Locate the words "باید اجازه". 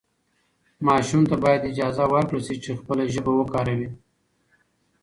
1.43-2.03